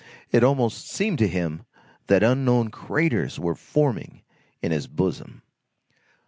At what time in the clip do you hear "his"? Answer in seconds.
4.71-4.87